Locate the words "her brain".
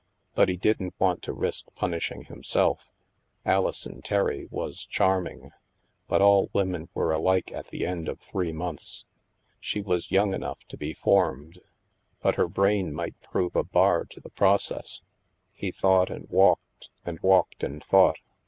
12.41-12.93